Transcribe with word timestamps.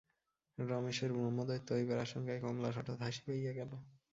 রমেশের 0.57 1.11
ব্রহ্মদৈত্য 1.13 1.69
হইবার 1.73 1.99
আশঙ্কায় 1.99 2.41
কমলার 2.41 2.77
হঠাৎ 2.77 2.97
হাসি 3.01 3.21
পাইয়া 3.25 3.53
গেল। 3.53 3.71